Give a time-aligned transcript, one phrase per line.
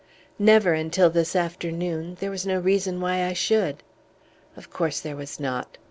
[0.39, 3.83] "Never until this afternoon; there was no reason why I should."
[4.57, 5.77] "Of course there was not."